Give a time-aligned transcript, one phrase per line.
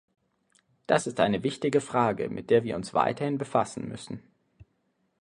[0.87, 4.23] Das ist eine wichtige Frage, mit der wir uns weiterhin befassen müssen.